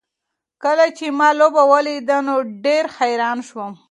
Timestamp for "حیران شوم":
2.97-3.71